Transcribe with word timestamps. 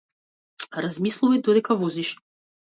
Размислувај 0.85 1.43
додека 1.49 1.79
возиш. 1.85 2.11